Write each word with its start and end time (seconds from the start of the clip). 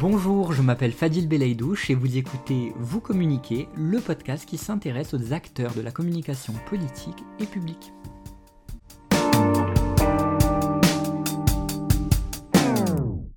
Bonjour, 0.00 0.54
je 0.54 0.62
m'appelle 0.62 0.92
Fadil 0.92 1.28
Belaïdouche 1.28 1.90
et 1.90 1.94
vous 1.94 2.16
écoutez 2.16 2.72
Vous 2.78 3.00
communiquez, 3.00 3.68
le 3.76 4.00
podcast 4.00 4.48
qui 4.48 4.56
s'intéresse 4.56 5.12
aux 5.12 5.34
acteurs 5.34 5.74
de 5.74 5.82
la 5.82 5.90
communication 5.90 6.54
politique 6.70 7.22
et 7.38 7.44
publique. 7.44 7.92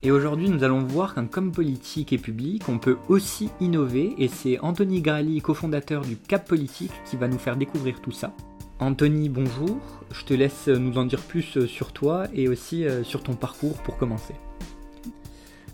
Et 0.01 0.09
aujourd'hui, 0.09 0.49
nous 0.49 0.63
allons 0.63 0.85
voir 0.85 1.15
qu'un 1.15 1.25
comme 1.25 1.51
politique 1.51 2.13
et 2.13 2.17
public, 2.17 2.63
on 2.69 2.79
peut 2.79 2.95
aussi 3.09 3.49
innover, 3.59 4.15
et 4.17 4.29
c'est 4.29 4.57
Anthony 4.59 5.01
Grali, 5.01 5.41
cofondateur 5.41 6.03
du 6.03 6.15
Cap 6.15 6.47
Politique, 6.47 6.93
qui 7.03 7.17
va 7.17 7.27
nous 7.27 7.39
faire 7.39 7.57
découvrir 7.57 7.99
tout 7.99 8.13
ça. 8.13 8.33
Anthony, 8.79 9.27
bonjour. 9.27 9.79
Je 10.13 10.23
te 10.23 10.33
laisse 10.33 10.69
nous 10.69 10.97
en 10.97 11.03
dire 11.03 11.21
plus 11.23 11.65
sur 11.67 11.91
toi 11.91 12.27
et 12.33 12.47
aussi 12.47 12.85
euh, 12.85 13.03
sur 13.03 13.21
ton 13.21 13.33
parcours 13.33 13.83
pour 13.83 13.97
commencer. 13.97 14.33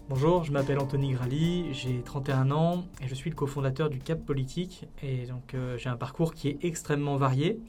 Bonjour, 0.10 0.44
je 0.44 0.52
m'appelle 0.52 0.80
Anthony 0.80 1.12
Grali, 1.12 1.72
j'ai 1.72 2.02
31 2.02 2.50
ans 2.50 2.84
et 3.00 3.08
je 3.08 3.14
suis 3.14 3.30
le 3.30 3.36
cofondateur 3.36 3.92
du 3.92 4.00
Cap 4.00 4.20
Politique. 4.26 4.88
Et 5.04 5.28
donc 5.28 5.54
euh, 5.54 5.78
j'ai 5.78 5.88
un 5.88 5.98
parcours 5.98 6.34
qui 6.34 6.48
est 6.48 6.58
extrêmement 6.64 7.16
varié. 7.16 7.60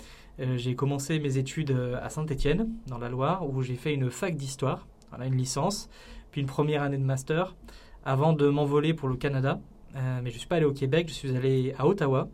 Euh, 0.40 0.56
j'ai 0.56 0.74
commencé 0.74 1.18
mes 1.18 1.36
études 1.36 1.72
euh, 1.72 2.00
à 2.02 2.08
Saint-Étienne, 2.08 2.70
dans 2.86 2.96
la 2.96 3.10
Loire, 3.10 3.46
où 3.46 3.60
j'ai 3.60 3.74
fait 3.74 3.92
une 3.92 4.08
fac 4.10 4.36
d'histoire, 4.36 4.88
une 5.22 5.36
licence, 5.36 5.90
puis 6.30 6.40
une 6.40 6.46
première 6.46 6.82
année 6.82 6.96
de 6.96 7.04
master, 7.04 7.54
avant 8.06 8.32
de 8.32 8.48
m'envoler 8.48 8.94
pour 8.94 9.10
le 9.10 9.16
Canada. 9.16 9.60
mais 9.94 10.30
je 10.30 10.36
ne 10.36 10.38
suis 10.38 10.48
pas 10.48 10.56
allé 10.56 10.64
au 10.64 10.72
Québec, 10.72 11.08
je 11.08 11.12
suis 11.12 11.36
allé 11.36 11.74
à 11.76 11.86
Ottawa, 11.86 12.30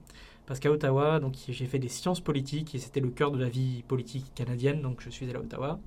parce 0.47 0.61
qu'à 0.61 0.71
Ottawa, 0.71 1.19
donc 1.19 1.35
j'ai 1.49 1.67
fait 1.67 1.81
des 1.81 1.89
sciences 1.89 2.21
politiques 2.21 2.77
et 2.77 2.79
c'était 2.79 3.01
le 3.01 3.11
cœur 3.11 3.33
de 3.33 3.41
la 3.41 3.49
vie 3.49 3.83
politique 3.89 4.33
canadienne, 4.37 4.83
donc 4.83 5.01
je 5.01 5.11
suis 5.11 5.27
allé 5.27 5.35
à 5.35 5.41
Ottawa. 5.41 5.81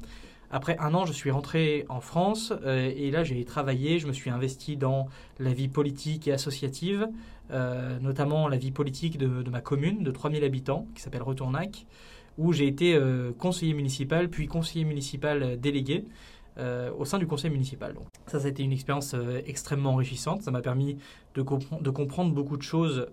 Après 0.51 0.77
un 0.79 0.93
an, 0.95 1.05
je 1.05 1.13
suis 1.13 1.29
rentré 1.29 1.85
en 1.89 2.01
France 2.01 2.53
euh, 2.65 2.91
et 2.95 3.11
là, 3.11 3.23
j'ai 3.23 3.43
travaillé, 3.45 3.99
je 3.99 4.07
me 4.07 4.13
suis 4.13 4.31
investi 4.31 4.77
dans 4.77 5.07
la 5.37 5.53
vie 5.53 5.67
politique 5.67 6.27
et 6.27 6.31
associative, 6.31 7.07
euh, 7.51 7.99
notamment 7.99 8.47
la 8.47 8.57
vie 8.57 8.71
politique 8.71 9.17
de, 9.17 9.49
ma 9.49 9.61
commune 9.61 10.03
de 10.03 10.11
3000 10.11 10.43
habitants 10.43 10.87
qui 10.95 11.03
s'appelle 11.03 11.21
Retournac, 11.21 11.85
où 12.39 12.51
j'ai 12.51 12.65
été 12.65 12.95
euh, 12.95 13.31
conseiller 13.37 13.73
municipal, 13.73 14.29
puis 14.29 14.47
conseiller 14.47 14.85
municipal 14.85 15.59
délégué. 15.59 16.05
au 16.97 17.05
sein 17.05 17.19
du 17.19 17.27
conseil 17.27 17.51
municipal. 17.51 17.95
Ça, 18.27 18.39
ça 18.39 18.47
a 18.47 18.49
été 18.49 18.63
une 18.63 18.73
expérience 18.73 19.15
extrêmement 19.45 19.93
enrichissante. 19.93 20.41
Ça 20.41 20.51
m'a 20.51 20.61
permis 20.61 20.97
de, 21.35 21.41
comprendre 21.41 22.33
beaucoup 22.33 22.57
de 22.57 22.63
choses 22.63 23.07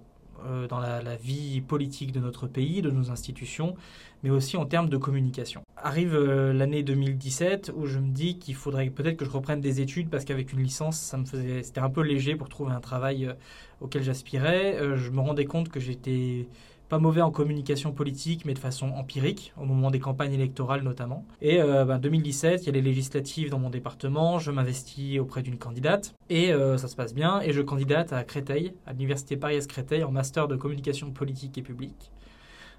dans 0.68 0.80
la, 0.80 1.16
vie 1.16 1.60
politique 1.60 2.10
de 2.10 2.18
notre 2.18 2.48
pays, 2.48 2.82
de 2.82 2.90
nos 2.90 3.10
institutions, 3.12 3.76
mais 4.24 4.30
aussi 4.30 4.56
en 4.56 4.66
termes 4.66 4.88
de 4.88 4.96
communication. 4.96 5.62
Arrive 5.86 6.16
euh, 6.16 6.52
l'année 6.52 6.82
2017 6.82 7.70
où 7.76 7.86
je 7.86 8.00
me 8.00 8.10
dis 8.10 8.38
qu'il 8.38 8.56
faudrait 8.56 8.90
peut-être 8.90 9.16
que 9.16 9.24
je 9.24 9.30
reprenne 9.30 9.60
des 9.60 9.80
études 9.80 10.10
parce 10.10 10.24
qu'avec 10.24 10.52
une 10.52 10.60
licence, 10.60 10.98
ça 10.98 11.16
me 11.16 11.24
faisait, 11.24 11.62
c'était 11.62 11.78
un 11.78 11.90
peu 11.90 12.02
léger 12.02 12.34
pour 12.34 12.48
trouver 12.48 12.72
un 12.72 12.80
travail 12.80 13.26
euh, 13.26 13.34
auquel 13.80 14.02
j'aspirais. 14.02 14.78
je 14.96 15.10
me 15.10 15.20
rendais 15.20 15.44
compte 15.44 15.68
que 15.68 15.78
j'étais 15.78 16.48
pas 16.88 16.98
mauvais 16.98 17.20
en 17.20 17.30
communication 17.30 17.92
politique, 17.92 18.44
mais 18.44 18.54
de 18.54 18.58
façon 18.58 18.88
empirique, 18.90 19.52
au 19.60 19.64
moment 19.64 19.90
des 19.90 19.98
campagnes 19.98 20.32
électorales 20.32 20.82
notamment. 20.82 21.24
Et 21.40 21.62
en 21.62 21.88
euh, 21.88 21.98
2017, 21.98 22.50
ben, 22.50 22.62
il 22.62 22.66
y 22.66 22.68
a 22.68 22.72
les 22.72 22.82
législatives 22.82 23.50
dans 23.50 23.58
mon 23.58 23.70
département, 23.70 24.38
je 24.38 24.50
m'investis 24.50 25.18
auprès 25.18 25.42
d'une 25.42 25.58
candidate, 25.58 26.14
et 26.30 26.52
euh, 26.52 26.78
ça 26.78 26.88
se 26.88 26.96
passe 26.96 27.14
bien, 27.14 27.40
et 27.42 27.52
je 27.52 27.62
candidate 27.62 28.12
à 28.12 28.24
Créteil, 28.24 28.72
à 28.86 28.92
l'université 28.92 29.36
Paris-Créteil, 29.36 30.04
en 30.04 30.12
master 30.12 30.48
de 30.48 30.56
communication 30.56 31.10
politique 31.10 31.58
et 31.58 31.62
publique. 31.62 32.10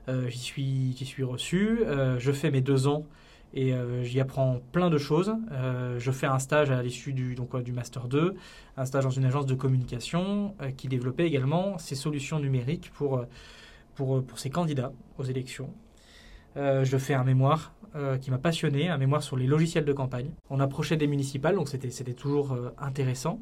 Euh, 0.07 0.29
j'y 0.29 0.37
suis, 0.37 0.95
suis 1.03 1.23
reçu, 1.23 1.79
je 2.17 2.31
fais 2.31 2.51
mes 2.51 2.61
deux 2.61 2.87
ans 2.87 3.05
et 3.53 3.73
j'y 4.03 4.19
apprends 4.19 4.59
plein 4.71 4.89
de 4.89 4.97
choses. 4.97 5.33
je 5.97 6.11
fais 6.11 6.27
un 6.27 6.39
stage 6.39 6.69
à 6.69 6.83
l'issue 6.83 7.13
du, 7.13 7.33
donc, 7.33 7.55
du 7.63 7.71
Master 7.71 8.07
2, 8.07 8.35
un 8.75 8.85
stage 8.85 9.03
dans 9.05 9.09
une 9.09 9.25
agence 9.25 9.45
de 9.45 9.55
communication 9.55 10.53
qui 10.75 10.87
développait 10.87 11.25
également 11.25 11.77
ces 11.77 11.95
solutions 11.95 12.39
numériques 12.39 12.91
pour 12.93 13.25
pour, 13.97 14.23
pour 14.23 14.39
ces 14.39 14.51
candidats 14.51 14.93
aux 15.17 15.23
élections. 15.23 15.73
Euh, 16.55 16.85
je 16.85 16.97
fais 16.97 17.13
un 17.13 17.23
mémoire 17.23 17.73
euh, 17.95 18.17
qui 18.17 18.31
m'a 18.31 18.37
passionné, 18.37 18.89
un 18.89 18.97
mémoire 18.97 19.23
sur 19.23 19.35
les 19.35 19.47
logiciels 19.47 19.85
de 19.85 19.93
campagne. 19.93 20.29
On 20.49 20.59
approchait 20.59 20.97
des 20.97 21.07
municipales, 21.07 21.55
donc 21.55 21.67
c'était, 21.67 22.13
toujours 22.13 22.53
euh, 22.53 22.69
intéressant. 22.77 23.39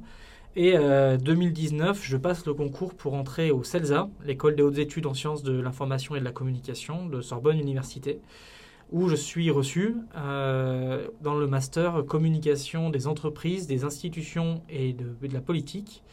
Et 0.57 0.77
2019, 0.77 2.01
je 2.01 2.15
passe 2.15 2.45
le 2.45 2.53
concours 2.53 2.93
pour 2.93 3.13
entrer 3.13 3.51
au 3.51 3.63
CELSA, 3.63 4.09
l'école 4.23 4.55
des 4.55 4.63
hautes 4.63 4.77
études 4.77 5.05
en 5.05 5.13
sciences 5.13 5.43
de 5.43 5.59
l'information 5.59 6.15
et 6.15 6.19
de 6.19 6.23
la 6.23 6.31
communication 6.31 7.07
de 7.07 7.19
Sorbonne 7.19 7.59
Université, 7.59 8.21
où 8.89 9.09
je 9.09 9.15
suis 9.15 9.51
reçu 9.51 9.95
dans 10.13 11.35
le 11.35 11.47
master 11.47 12.05
communication 12.05 12.89
des 12.89 13.05
entreprises, 13.07 13.67
des 13.67 13.83
institutions 13.83 14.61
et 14.69 14.93
de, 14.93 15.27
de 15.27 15.33
la 15.33 15.41
politique, 15.41 16.03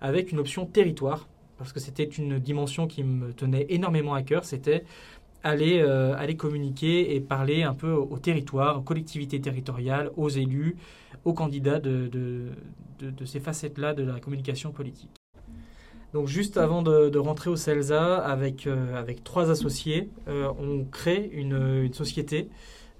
avec 0.00 0.32
une 0.32 0.38
option 0.38 0.64
territoire 0.64 1.28
parce 1.60 1.74
que 1.74 1.80
c'était 1.80 2.04
une 2.04 2.38
dimension 2.38 2.86
qui 2.86 3.04
me 3.04 3.34
tenait 3.34 3.66
énormément 3.68 4.14
à 4.14 4.22
cœur, 4.22 4.46
c'était 4.46 4.84
aller, 5.42 5.80
euh, 5.80 6.14
aller 6.16 6.36
communiquer 6.36 7.14
et 7.14 7.20
parler 7.20 7.62
un 7.62 7.74
peu 7.74 7.92
au 7.92 8.18
territoire, 8.18 8.78
aux 8.78 8.82
collectivités 8.82 9.40
territoriales, 9.40 10.10
aux 10.16 10.28
élus, 10.28 10.76
aux 11.24 11.32
candidats 11.32 11.80
de, 11.80 12.08
de, 12.08 13.24
ces 13.24 13.40
facettes-là 13.40 13.94
de 13.94 14.02
la 14.02 14.20
communication 14.20 14.72
politique. 14.72 15.10
Donc 16.12 16.26
juste 16.26 16.56
avant 16.56 16.82
de, 16.82 17.18
rentrer 17.18 17.50
au 17.50 17.56
CELSA, 17.56 18.18
avec, 18.18 18.66
euh, 18.66 18.98
avec 18.98 19.22
trois 19.22 19.50
associés, 19.50 20.10
euh, 20.28 20.50
on 20.58 20.84
crée 20.84 21.30
une, 21.32 21.92
société, 21.92 22.48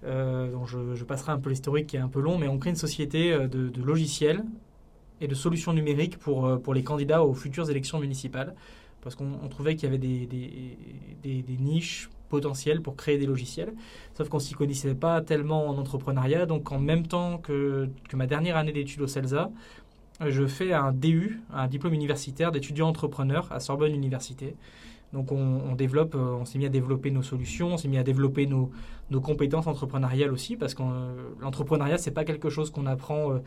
dont 0.03 0.65
je, 0.65 0.95
je, 0.95 1.05
passerai 1.05 1.33
un 1.33 1.39
peu 1.39 1.51
l'historique 1.51 1.89
qui 1.89 1.97
est 1.97 2.01
un 2.01 2.09
peu 2.09 2.21
long, 2.21 2.39
mais 2.39 2.49
on 2.49 2.59
crée 2.59 2.71
une 2.71 2.77
société 2.77 3.37
de, 3.49 3.83
logiciels 3.83 4.45
et 5.21 5.29
de 5.29 5.35
solutions 5.35 5.75
numériques 5.75 6.17
pour, 6.17 6.59
pour 6.63 6.73
les 6.73 6.83
candidats 6.83 7.23
aux 7.23 7.35
futures 7.35 7.69
élections 7.69 7.99
municipales, 7.99 8.55
parce 9.03 9.15
qu'on 9.15 9.49
trouvait 9.49 9.77
qu'il 9.77 9.85
y 9.85 9.89
avait 9.89 9.99
des, 9.99 10.27
des, 11.23 11.57
niches 11.59 12.09
potentielles 12.31 12.81
pour 12.81 12.97
créer 12.97 13.19
des 13.19 13.27
logiciels, 13.27 13.75
sauf 14.17 14.29
qu'on 14.31 14.39
s'y 14.39 14.55
connaissait 14.55 14.95
pas 14.95 15.21
tellement 15.21 15.69
en 15.69 15.77
entrepreneuriat, 15.77 16.47
donc 16.47 16.73
en 16.73 16.79
même 16.79 17.07
temps 17.07 17.37
que, 17.39 17.91
que 18.09 18.17
ma 18.17 18.27
dernière 18.27 18.57
année 18.57 18.73
d'études 18.73 19.03
au 19.03 19.07
CELSA, 19.07 19.51
je 20.27 20.47
fais 20.47 20.73
un 20.73 20.93
DU, 20.93 21.41
un 21.53 21.67
diplôme 21.67 21.95
universitaire 21.95 22.53
d'étudiant 22.53 22.89
entrepreneur 22.89 23.51
à 23.51 23.61
Sorbonne 23.61 23.95
Université. 23.95 24.55
Donc 25.13 25.33
on, 25.33 25.75
développe, 25.75 26.15
euh, 26.15 26.39
on 26.41 26.45
s'est 26.45 26.59
mis 26.59 26.67
à 26.67 26.69
développer 26.69 27.11
nos 27.11 27.23
solutions, 27.23 27.75
on 27.75 27.77
s'est 27.77 27.89
mis 27.89 27.99
à 27.99 28.05
développer 28.05 28.47
nos, 28.47 28.71
nos 29.11 29.21
compétences 29.21 29.67
entrepreneuriales 29.67 30.33
aussi, 30.33 30.57
parce 30.57 30.75
que 30.75 30.83
euh, 30.83 31.13
l'entrepreneuriat 31.41 31.99
c'est 31.99 32.13
pas 32.13 32.25
quelque 32.25 32.49
chose 32.49 32.71
qu'on 32.71 32.87
apprend 32.87 33.41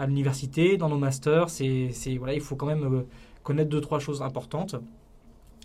à 0.00 0.06
l'université, 0.06 0.78
dans 0.78 0.88
nos 0.88 0.98
masters. 0.98 1.50
C'est, 1.50 1.92
voilà, 2.18 2.34
il 2.34 2.40
faut 2.40 2.56
quand 2.56 2.66
même 2.66 2.84
euh, 2.84 3.02
connaître 3.42 3.68
deux, 3.68 3.80
trois 3.80 3.98
choses 3.98 4.22
importantes. 4.22 4.76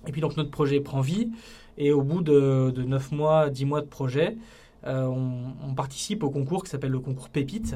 Et 0.07 0.11
puis 0.11 0.21
donc 0.21 0.37
notre 0.37 0.51
projet 0.51 0.79
prend 0.79 1.01
vie. 1.01 1.31
Et 1.77 1.91
au 1.91 2.01
bout 2.01 2.21
de, 2.21 2.71
de 2.73 2.83
9 2.83 3.11
mois, 3.11 3.49
10 3.49 3.65
mois 3.65 3.81
de 3.81 3.87
projet, 3.87 4.37
euh, 4.85 5.05
on, 5.05 5.73
participe 5.73 6.23
au 6.23 6.29
concours 6.29 6.63
qui 6.63 6.69
s'appelle 6.69 6.91
le 6.91 6.99
concours 6.99 7.29
Pépite, 7.29 7.75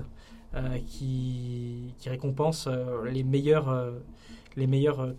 euh, 0.56 0.78
qui, 0.88 1.94
récompense 2.06 2.70
les 3.12 3.24
meilleures, 3.24 3.94
les 4.56 4.68
meilleures 4.68 5.14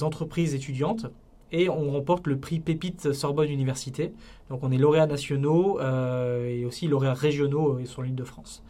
entreprises 0.00 0.54
étudiantes. 0.54 1.06
Et 1.54 1.68
on 1.68 1.90
remporte 1.90 2.26
le 2.26 2.38
prix 2.38 2.60
Pépite 2.60 3.12
Sorbonne 3.12 3.50
Université. 3.50 4.14
Donc 4.48 4.60
on 4.62 4.70
est 4.72 4.78
lauréats 4.78 5.06
nationaux 5.06 5.78
et 5.80 6.64
aussi 6.64 6.88
lauréats 6.88 7.12
régionaux 7.12 7.84
sur 7.84 8.02
l'île 8.02 8.14
de 8.14 8.24
France. 8.24 8.62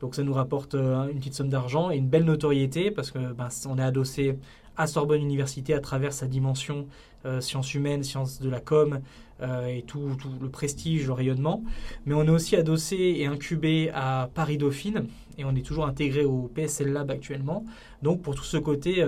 Donc 0.00 0.14
ça 0.14 0.22
nous 0.22 0.32
rapporte 0.32 0.74
euh, 0.74 1.08
une 1.08 1.18
petite 1.18 1.34
somme 1.34 1.48
d'argent 1.48 1.90
et 1.90 1.96
une 1.96 2.08
belle 2.08 2.24
notoriété 2.24 2.90
parce 2.90 3.10
que 3.10 3.32
ben, 3.32 3.48
on 3.68 3.78
est 3.78 3.82
adossé 3.82 4.38
à 4.78 4.86
Sorbonne 4.86 5.20
Université 5.20 5.74
à 5.74 5.80
travers 5.80 6.12
sa 6.12 6.26
dimension 6.26 6.86
euh, 7.26 7.40
sciences 7.40 7.74
humaines, 7.74 8.04
sciences 8.04 8.40
de 8.40 8.48
la 8.48 8.60
com 8.60 9.00
euh, 9.42 9.66
et 9.66 9.82
tout, 9.82 10.16
le 10.40 10.48
prestige, 10.48 11.06
le 11.06 11.12
rayonnement. 11.12 11.64
Mais 12.06 12.14
on 12.14 12.22
est 12.22 12.30
aussi 12.30 12.54
adossé 12.54 13.16
et 13.18 13.26
incubé 13.26 13.90
à 13.92 14.30
Paris 14.32 14.56
Dauphine 14.56 15.06
et 15.36 15.44
on 15.44 15.54
est 15.56 15.66
toujours 15.66 15.86
intégré 15.86 16.24
au 16.24 16.42
PSL 16.54 16.92
Lab 16.92 17.10
actuellement. 17.10 17.64
Donc 18.02 18.22
pour 18.22 18.36
tout 18.36 18.44
ce 18.44 18.56
côté 18.56 19.04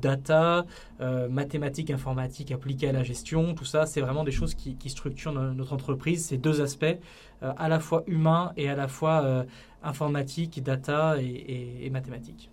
data, 0.00 0.66
mathématiques, 1.30 1.92
informatique 1.92 2.50
appliquées 2.50 2.88
à 2.88 2.92
la 2.92 3.04
gestion, 3.04 3.54
tout 3.54 3.64
ça, 3.64 3.86
c'est 3.86 4.00
vraiment 4.00 4.24
des 4.24 4.32
choses 4.32 4.54
qui, 4.54 4.76
structurent 4.90 5.32
notre 5.32 5.72
entreprise. 5.72 6.26
Ces 6.26 6.36
deux 6.36 6.60
aspects, 6.60 6.98
à 7.42 7.68
la 7.68 7.78
fois 7.78 8.02
humains 8.08 8.52
et 8.56 8.68
à 8.68 8.74
la 8.74 8.88
fois 8.88 9.44
informatique, 9.84 10.60
data 10.64 11.16
et, 11.20 11.88
mathématiques. 11.90 12.50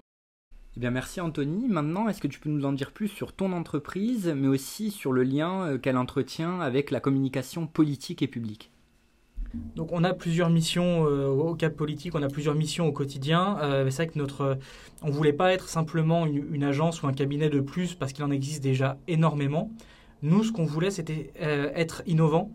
Eh 0.77 0.81
bien, 0.81 0.91
merci 0.91 1.21
Anthony. 1.21 1.69
Maintenant, 1.69 2.09
est-ce 2.09 2.19
que 2.19 2.27
tu 2.27 2.41
peux 2.41 2.49
nous 2.49 2.65
en 2.65 2.73
dire 2.73 2.91
plus 2.91 3.07
sur 3.07 3.31
ton 3.31 3.53
entreprise, 3.53 4.33
mais 4.35 4.49
aussi 4.49 4.91
sur 4.91 5.13
le 5.13 5.23
lien 5.23 5.61
euh, 5.61 5.77
qu'elle 5.77 5.95
entretient 5.95 6.59
avec 6.59 6.91
la 6.91 6.99
communication 6.99 7.65
politique 7.65 8.21
et 8.21 8.27
publique? 8.27 8.71
Donc 9.77 9.93
on 9.93 10.03
a 10.03 10.13
plusieurs 10.13 10.49
missions 10.49 11.07
euh, 11.07 11.27
au 11.27 11.55
Cap 11.55 11.77
Politique, 11.77 12.13
on 12.13 12.21
a 12.21 12.27
plusieurs 12.27 12.55
missions 12.55 12.87
au 12.87 12.91
quotidien. 12.91 13.57
Euh, 13.61 13.89
c'est 13.89 14.03
vrai 14.03 14.07
que 14.07 14.19
notre, 14.19 14.57
on 15.01 15.09
voulait 15.09 15.31
pas 15.31 15.53
être 15.53 15.69
simplement 15.69 16.25
une, 16.25 16.63
agence 16.65 17.03
ou 17.03 17.07
un 17.07 17.13
cabinet 17.13 17.49
de 17.49 17.61
plus 17.61 17.95
parce 17.95 18.11
qu'il 18.11 18.25
en 18.25 18.31
existe 18.31 18.61
déjà 18.61 18.97
énormément. 19.07 19.71
Nous, 20.23 20.43
ce 20.43 20.51
qu'on 20.51 20.65
voulait, 20.65 20.91
c'était 20.91 21.31
être 21.39 22.03
innovant, 22.05 22.51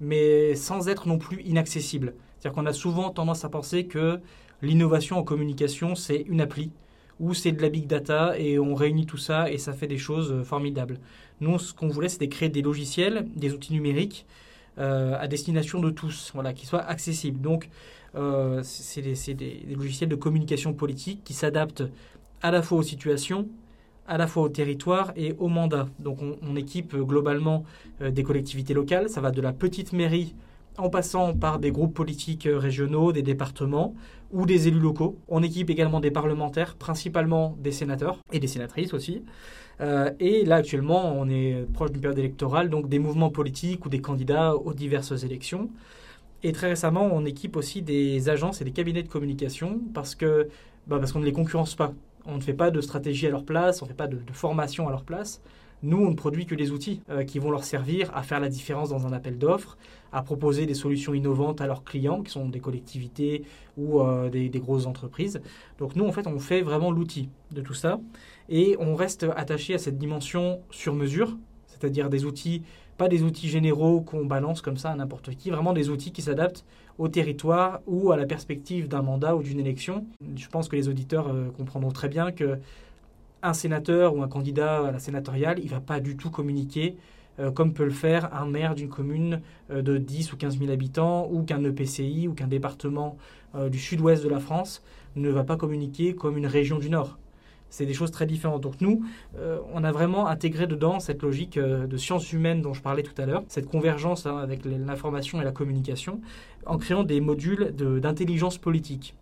mais 0.00 0.54
sans 0.56 0.88
être 0.88 1.08
non 1.08 1.16
plus 1.16 1.40
inaccessible. 1.42 2.14
C'est-à-dire 2.38 2.54
qu'on 2.54 2.66
a 2.66 2.72
souvent 2.74 3.08
tendance 3.10 3.44
à 3.46 3.48
penser 3.48 3.86
que 3.86 4.20
l'innovation 4.60 5.16
en 5.18 5.22
communication, 5.22 5.94
c'est 5.94 6.24
une 6.28 6.40
appli 6.42 6.70
où 7.20 7.34
c'est 7.34 7.52
de 7.52 7.62
la 7.62 7.68
big 7.68 7.86
data 7.86 8.38
et 8.38 8.58
on 8.58 8.74
réunit 8.74 9.06
tout 9.06 9.16
ça 9.16 9.50
et 9.50 9.58
ça 9.58 9.72
fait 9.72 9.86
des 9.86 9.98
choses 9.98 10.32
euh, 10.32 10.42
formidables. 10.42 10.98
Nous, 11.40 11.58
ce 11.58 11.72
qu'on 11.72 11.88
voulait, 11.88 12.08
c'était 12.08 12.28
créer 12.28 12.48
des 12.48 12.62
logiciels, 12.62 13.26
des 13.34 13.52
outils 13.52 13.72
numériques 13.72 14.26
euh, 14.78 15.16
à 15.18 15.26
destination 15.26 15.80
de 15.80 15.90
tous, 15.90 16.30
voilà, 16.34 16.52
qui 16.52 16.66
soient 16.66 16.84
accessibles. 16.84 17.40
Donc, 17.40 17.68
euh, 18.14 18.60
c'est 18.62 19.02
des, 19.34 19.66
logiciels 19.76 20.08
de 20.08 20.16
communication 20.16 20.72
politique 20.72 21.22
qui 21.24 21.34
s'adaptent 21.34 21.84
à 22.42 22.50
la 22.50 22.62
fois 22.62 22.78
aux 22.78 22.82
situations, 22.82 23.48
à 24.06 24.18
la 24.18 24.26
fois 24.26 24.44
au 24.44 24.48
territoire 24.48 25.12
et 25.16 25.34
au 25.38 25.48
mandat. 25.48 25.88
Donc, 25.98 26.22
on, 26.22 26.36
on 26.42 26.56
équipe 26.56 26.94
globalement 26.94 27.64
des 28.00 28.22
collectivités 28.22 28.72
locales. 28.72 29.08
Ça 29.08 29.20
va 29.20 29.30
de 29.30 29.40
la 29.40 29.52
petite 29.52 29.92
mairie 29.92 30.34
en 30.78 30.90
passant 30.90 31.34
par 31.34 31.58
des 31.58 31.70
groupes 31.70 31.94
politiques 31.94 32.48
régionaux, 32.50 33.12
des 33.12 33.22
départements 33.22 33.94
ou 34.32 34.46
des 34.46 34.68
élus 34.68 34.80
locaux. 34.80 35.18
On 35.28 35.42
équipe 35.42 35.70
également 35.70 36.00
des 36.00 36.10
parlementaires, 36.10 36.74
principalement 36.74 37.56
des 37.60 37.72
sénateurs 37.72 38.18
et 38.32 38.38
des 38.38 38.48
sénatrices 38.48 38.92
aussi. 38.94 39.22
Euh, 39.80 40.10
et 40.20 40.44
là, 40.44 40.56
actuellement, 40.56 41.12
on 41.16 41.28
est 41.28 41.66
proche 41.72 41.92
d'une 41.92 42.00
période 42.00 42.18
électorale, 42.18 42.70
donc 42.70 42.88
des 42.88 42.98
mouvements 42.98 43.30
politiques 43.30 43.84
ou 43.86 43.88
des 43.88 44.00
candidats 44.00 44.56
aux 44.56 44.74
diverses 44.74 45.22
élections. 45.22 45.70
Et 46.42 46.52
très 46.52 46.68
récemment, 46.68 47.08
on 47.12 47.24
équipe 47.24 47.56
aussi 47.56 47.82
des 47.82 48.28
agences 48.28 48.60
et 48.60 48.64
des 48.64 48.70
cabinets 48.70 49.02
de 49.02 49.08
communication 49.08 49.80
parce 49.94 50.14
que 50.14 50.48
bah, 50.86 50.98
parce 50.98 51.12
qu'on 51.12 51.20
ne 51.20 51.24
les 51.24 51.32
concurrence 51.32 51.74
pas. 51.74 51.92
On 52.26 52.36
ne 52.36 52.40
fait 52.40 52.54
pas 52.54 52.70
de 52.70 52.80
stratégie 52.80 53.26
à 53.26 53.30
leur 53.30 53.44
place, 53.44 53.82
on 53.82 53.86
ne 53.86 53.90
fait 53.90 53.96
pas 53.96 54.06
de, 54.06 54.18
formation 54.32 54.88
à 54.88 54.90
leur 54.90 55.04
place. 55.04 55.40
Nous, 55.82 55.98
on 55.98 56.10
ne 56.10 56.14
produit 56.14 56.46
que 56.46 56.54
des 56.54 56.70
outils 56.70 57.02
euh, 57.10 57.24
qui 57.24 57.38
vont 57.38 57.50
leur 57.50 57.64
servir 57.64 58.10
à 58.14 58.22
faire 58.22 58.40
la 58.40 58.48
différence 58.48 58.88
dans 58.88 59.06
un 59.06 59.12
appel 59.12 59.38
d'offres, 59.38 59.76
à 60.12 60.22
proposer 60.22 60.66
des 60.66 60.74
solutions 60.74 61.12
innovantes 61.14 61.60
à 61.60 61.66
leurs 61.66 61.84
clients, 61.84 62.22
qui 62.22 62.32
sont 62.32 62.48
des 62.48 62.60
collectivités 62.60 63.44
ou 63.76 64.00
euh, 64.00 64.30
des, 64.30 64.48
des, 64.48 64.60
grosses 64.60 64.86
entreprises. 64.86 65.40
Donc 65.78 65.94
nous, 65.94 66.06
en 66.06 66.12
fait, 66.12 66.26
on 66.26 66.38
fait 66.38 66.62
vraiment 66.62 66.90
l'outil 66.90 67.28
de 67.52 67.60
tout 67.60 67.74
ça. 67.74 68.00
Et 68.48 68.76
on 68.78 68.94
reste 68.94 69.26
attaché 69.36 69.74
à 69.74 69.78
cette 69.78 69.98
dimension 69.98 70.60
sur 70.70 70.94
mesure, 70.94 71.36
c'est-à-dire 71.66 72.08
des 72.08 72.24
outils, 72.24 72.62
pas 72.96 73.08
des 73.08 73.22
outils 73.22 73.48
généraux 73.48 74.00
qu'on 74.00 74.24
balance 74.24 74.62
comme 74.62 74.76
ça 74.76 74.90
à 74.90 74.96
n'importe 74.96 75.34
qui, 75.34 75.50
vraiment 75.50 75.72
des 75.72 75.90
outils 75.90 76.12
qui 76.12 76.22
s'adaptent 76.22 76.64
au 76.98 77.08
territoire 77.08 77.80
ou 77.86 78.12
à 78.12 78.16
la 78.16 78.24
perspective 78.24 78.88
d'un 78.88 79.02
mandat 79.02 79.36
ou 79.36 79.42
d'une 79.42 79.60
élection. 79.60 80.06
Je 80.34 80.48
pense 80.48 80.68
que 80.68 80.76
les 80.76 80.88
auditeurs 80.88 81.28
euh, 81.28 81.50
comprendront 81.50 81.92
très 81.92 82.08
bien 82.08 82.32
que 82.32 82.58
un 83.42 83.52
sénateur 83.52 84.16
ou 84.16 84.22
un 84.22 84.28
candidat 84.28 84.86
à 84.86 84.90
la 84.90 84.98
sénatoriale, 84.98 85.58
il 85.58 85.66
ne 85.66 85.70
va 85.70 85.80
pas 85.80 86.00
du 86.00 86.16
tout 86.16 86.30
communiquer 86.30 86.96
euh, 87.38 87.50
comme 87.50 87.74
peut 87.74 87.84
le 87.84 87.90
faire 87.90 88.34
un 88.34 88.46
maire 88.46 88.74
d'une 88.74 88.88
commune 88.88 89.42
euh, 89.70 89.82
de 89.82 89.98
10 89.98 90.32
ou 90.32 90.36
15 90.36 90.58
000 90.58 90.70
habitants 90.70 91.28
ou 91.30 91.42
qu'un 91.42 91.62
EPCI 91.62 92.28
ou 92.28 92.34
qu'un 92.34 92.48
département 92.48 93.16
du 93.70 93.78
sud-ouest 93.78 94.22
de 94.22 94.28
la 94.28 94.38
France 94.38 94.82
ne 95.14 95.30
va 95.30 95.42
pas 95.42 95.56
communiquer 95.56 96.14
comme 96.14 96.36
une 96.36 96.46
région 96.46 96.78
du 96.78 96.90
Nord. 96.90 97.16
C'est 97.68 97.86
des 97.86 97.94
choses 97.94 98.10
très 98.10 98.26
différentes. 98.26 98.62
Donc 98.62 98.80
nous, 98.80 99.04
euh, 99.38 99.58
on 99.74 99.82
a 99.84 99.92
vraiment 99.92 100.28
intégré 100.28 100.66
dedans 100.66 101.00
cette 101.00 101.22
logique 101.22 101.56
euh, 101.56 101.86
de 101.86 101.96
sciences 101.96 102.32
humaines 102.32 102.62
dont 102.62 102.74
je 102.74 102.82
parlais 102.82 103.02
tout 103.02 103.20
à 103.20 103.26
l'heure, 103.26 103.42
cette 103.48 103.66
convergence 103.66 104.26
hein, 104.26 104.36
avec 104.36 104.64
l'information 104.64 105.40
et 105.40 105.44
la 105.44 105.52
communication, 105.52 106.20
en 106.64 106.78
créant 106.78 107.02
des 107.02 107.20
modules 107.20 107.74
d'intelligence 107.76 108.58
politique. 108.58 109.14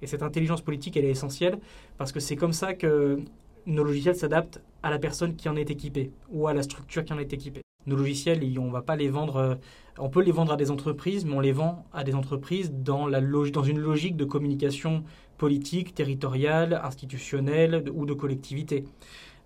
Et 0.00 0.06
cette 0.06 0.22
intelligence 0.22 0.62
politique, 0.62 0.96
elle 0.96 1.04
est 1.04 1.10
essentielle 1.10 1.58
parce 1.96 2.12
que 2.12 2.20
c'est 2.20 2.36
comme 2.36 2.52
ça 2.52 2.72
que 2.72 3.18
nos 3.68 3.84
logiciels 3.84 4.16
s'adaptent 4.16 4.62
à 4.82 4.90
la 4.90 4.98
personne 4.98 5.36
qui 5.36 5.48
en 5.48 5.56
est 5.56 5.70
équipée 5.70 6.10
ou 6.30 6.48
à 6.48 6.54
la 6.54 6.62
structure 6.62 7.04
qui 7.04 7.12
en 7.12 7.18
est 7.18 7.32
équipée. 7.32 7.60
Nos 7.86 7.96
logiciels, 7.96 8.42
on 8.58 8.70
va 8.70 8.82
pas 8.82 8.96
les 8.96 9.08
vendre, 9.08 9.36
euh, 9.36 9.54
on 9.98 10.08
peut 10.08 10.22
les 10.22 10.32
vendre 10.32 10.52
à 10.52 10.56
des 10.56 10.70
entreprises, 10.70 11.24
mais 11.24 11.34
on 11.34 11.40
les 11.40 11.52
vend 11.52 11.86
à 11.92 12.02
des 12.02 12.14
entreprises 12.14 12.72
dans, 12.72 13.06
la 13.06 13.20
dans 13.20 13.62
une 13.62 13.78
logique 13.78 14.16
de 14.16 14.24
communication 14.24 15.04
politique, 15.36 15.94
territoriale, 15.94 16.80
institutionnelle 16.82 17.84
ou 17.94 18.04
de 18.04 18.14
collectivité. 18.14 18.84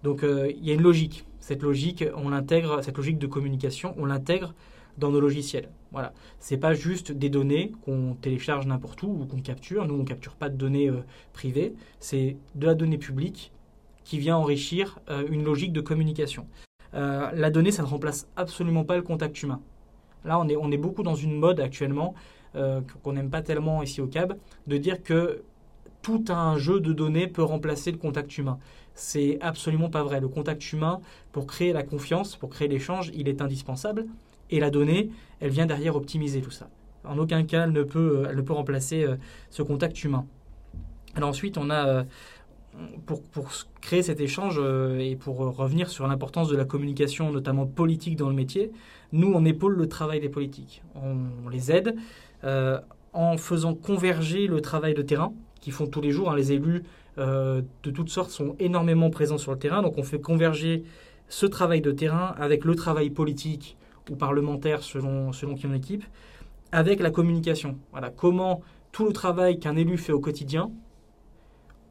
Donc 0.03 0.25
euh, 0.25 0.51
il 0.57 0.65
y 0.65 0.71
a 0.71 0.75
une 0.75 0.83
logique. 0.83 1.25
Cette 1.41 1.63
logique, 1.63 2.05
on 2.17 2.31
l'intègre, 2.31 2.83
cette 2.83 2.97
logique 2.97 3.19
de 3.19 3.27
communication, 3.27 3.95
on 3.99 4.07
l'intègre 4.07 4.55
dans 4.99 5.11
nos 5.11 5.21
logiciels. 5.21 5.69
Voilà, 5.91 6.13
c'est 6.39 6.59
pas 6.59 6.75
juste 6.75 7.13
des 7.13 7.29
données 7.29 7.73
qu'on 7.85 8.15
télécharge 8.21 8.67
n'importe 8.67 9.03
où 9.03 9.09
ou 9.09 9.27
qu'on 9.27 9.41
capture. 9.41 9.87
Nous, 9.87 9.95
on 9.95 10.05
capture 10.05 10.37
pas 10.37 10.49
de 10.49 10.57
données 10.57 10.89
euh, 10.89 11.03
privées. 11.33 11.75
C'est 11.99 12.37
de 12.55 12.67
la 12.67 12.75
donnée 12.75 12.99
publique 12.99 13.53
qui 14.05 14.19
vient 14.19 14.37
enrichir 14.37 14.99
euh, 15.11 15.27
une 15.31 15.45
logique 15.45 15.73
de 15.73 15.81
communication. 15.81 16.47
la 16.93 17.51
donnée, 17.51 17.71
ça 17.71 17.83
ne 17.83 17.89
remplace 17.89 18.29
absolument 18.37 18.85
pas 18.85 18.97
le 18.97 19.03
contact 19.03 19.43
humain. 19.43 19.61
Là, 20.25 20.39
on 20.39 20.71
est, 20.71 20.77
beaucoup 20.77 21.03
dans 21.03 21.15
une 21.15 21.37
mode 21.39 21.59
actuellement 21.59 22.15
qu'on 23.03 23.13
n'aime 23.15 23.31
pas 23.31 23.41
tellement 23.41 23.83
ici 23.83 24.03
au 24.03 24.07
CAB, 24.07 24.37
de 24.67 24.77
dire 24.77 25.03
que 25.03 25.43
tout 26.03 26.25
un 26.29 26.59
jeu 26.59 26.81
de 26.81 26.93
données 26.93 27.29
peut 27.29 27.43
remplacer 27.43 27.93
le 27.93 27.97
contact 27.97 28.37
humain. 28.37 28.59
C'est 28.95 29.39
absolument 29.41 29.89
pas 29.89 30.03
vrai. 30.03 30.21
Le 30.21 30.29
contact 30.29 30.73
humain, 30.73 31.01
pour 31.31 31.47
créer 31.47 31.73
la 31.73 31.83
confiance, 31.83 32.37
pour 32.37 32.51
créer 32.51 32.69
l'échange, 32.69 33.11
il 33.15 33.29
est 33.29 33.41
indispensable. 33.41 34.05
Et 34.51 34.61
la 34.61 34.71
donnée, 34.71 35.11
elle 35.41 35.51
vient 35.51 35.67
derrière 35.67 35.97
optimiser 35.97 36.43
tout 36.43 36.51
ça. 36.51 36.69
En 37.05 37.19
aucun 37.19 37.45
cas, 37.45 37.65
elle 37.65 37.73
ne 37.73 37.83
peut, 37.83 38.27
elle 38.29 38.37
ne 38.37 38.43
peut 38.43 38.53
remplacer 38.53 39.05
euh, 39.05 39.17
ce 39.51 39.63
contact 39.63 40.05
humain. 40.05 40.27
Alors 41.15 41.31
ensuite, 41.31 41.59
on 41.59 41.71
a, 41.71 41.87
euh, 41.87 42.05
pour, 43.07 43.23
créer 43.81 44.03
cet 44.03 44.21
échange 44.21 44.57
euh, 44.59 44.99
et 44.99 45.17
pour 45.17 45.37
revenir 45.39 45.91
sur 45.91 46.07
l'importance 46.07 46.49
de 46.49 46.57
la 46.57 46.65
communication, 46.65 47.31
notamment 47.31 47.67
politique 47.67 48.17
dans 48.17 48.29
le 48.29 48.35
métier, 48.35 48.71
nous, 49.13 49.33
on 49.33 49.45
épaule 49.45 49.77
le 49.77 49.89
travail 49.89 50.21
des 50.21 50.29
politiques. 50.29 50.83
On, 50.95 51.49
les 51.51 51.71
aide 51.71 51.97
en 53.13 53.37
faisant 53.37 53.75
converger 53.75 54.47
le 54.47 54.61
travail 54.61 54.95
de 54.95 55.03
terrain, 55.03 55.33
qui 55.61 55.71
font 55.71 55.87
tous 55.87 56.01
les 56.01 56.11
jours. 56.11 56.31
Hein. 56.31 56.37
Les 56.37 56.53
élus 56.53 56.83
euh, 57.19 57.63
de 57.83 57.91
toutes 57.91 58.09
sortes 58.09 58.31
sont 58.31 58.57
énormément 58.59 59.11
présents 59.11 59.39
sur 59.39 59.53
le 59.53 59.59
terrain. 59.59 59.83
Donc 59.83 59.99
on 59.99 60.03
fait 60.03 60.21
converger 60.21 60.85
ce 61.29 61.47
travail 61.47 61.81
de 61.81 61.93
terrain 61.93 62.35
avec 62.39 62.65
le 62.65 62.75
travail 62.75 63.11
politique 63.11 63.77
ou 64.11 64.17
parlementaire 64.17 64.83
selon, 64.83 65.33
selon 65.33 65.55
qui 65.55 65.67
on 65.67 65.75
équipe, 65.75 66.05
avec 66.73 67.01
la 67.01 67.11
communication. 67.11 67.79
Voilà, 67.93 68.11
comment 68.11 68.63
tout 68.91 69.07
le 69.07 69.13
travail 69.13 69.59
qu'un 69.59 69.77
élu 69.77 69.97
fait 69.97 70.13
au 70.13 70.21
quotidien, 70.21 70.71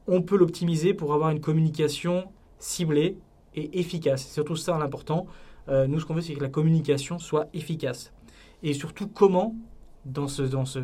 on 0.08 0.22
peut 0.22 0.38
l'optimiser 0.38 0.94
pour 0.94 1.14
avoir 1.14 1.30
une 1.30 1.42
communication 1.42 2.26
ciblée 2.60 3.18
et 3.56 3.80
efficace. 3.80 4.24
C'est 4.24 4.34
surtout 4.34 4.56
ça 4.56 4.78
l'important. 4.78 5.28
Euh, 5.70 5.88
nous, 5.88 6.00
ce 6.00 6.06
qu'on 6.06 6.14
veut, 6.14 6.22
c'est 6.22 6.34
que 6.34 6.42
la 6.42 6.50
communication 6.50 7.20
soit 7.20 7.48
efficace. 7.54 8.12
Et 8.64 8.74
surtout, 8.74 9.08
comment 9.08 9.56
dans, 10.06 10.28
ce, 10.28 10.42
dans 10.42 10.66
ce, 10.66 10.80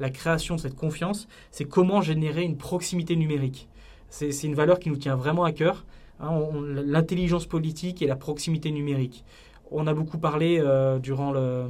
la 0.00 0.10
création 0.10 0.56
de 0.56 0.60
cette 0.60 0.76
confiance, 0.76 1.28
c'est 1.50 1.64
comment 1.64 2.00
générer 2.00 2.42
une 2.42 2.56
proximité 2.56 3.16
numérique. 3.16 3.68
C'est 4.08 4.42
une 4.42 4.54
valeur 4.54 4.78
qui 4.78 4.90
nous 4.90 4.96
tient 4.96 5.16
vraiment 5.16 5.44
à 5.44 5.52
cœur, 5.52 5.86
hein, 6.20 6.38
l'intelligence 6.84 7.46
politique 7.46 8.02
et 8.02 8.06
la 8.06 8.16
proximité 8.16 8.70
numérique. 8.70 9.24
On 9.70 9.86
a 9.86 9.94
beaucoup 9.94 10.18
parlé 10.18 10.58
euh, 10.60 10.98
durant, 10.98 11.32
le, 11.32 11.64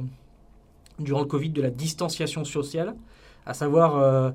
durant 0.99 1.21
le 1.21 1.25
Covid 1.25 1.51
de 1.51 1.61
la 1.61 1.69
distanciation 1.69 2.43
sociale, 2.43 2.95
à 3.45 3.53
savoir 3.53 3.97
euh, 3.97 4.31